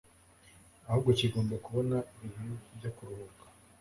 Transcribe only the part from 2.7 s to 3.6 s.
byo kuruhuka